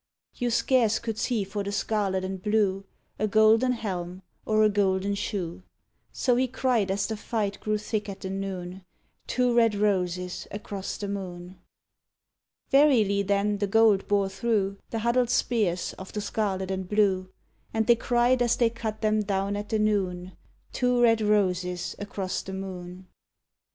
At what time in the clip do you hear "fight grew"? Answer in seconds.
7.15-7.77